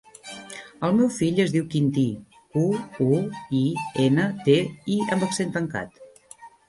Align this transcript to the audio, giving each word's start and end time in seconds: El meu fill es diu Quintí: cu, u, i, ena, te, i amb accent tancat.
El 0.87 0.93
meu 0.99 1.09
fill 1.17 1.41
es 1.43 1.51
diu 1.55 1.67
Quintí: 1.73 2.05
cu, 2.55 2.63
u, 3.09 3.09
i, 3.59 3.63
ena, 4.07 4.27
te, 4.49 4.57
i 4.95 4.97
amb 5.17 5.27
accent 5.29 5.53
tancat. 5.59 6.03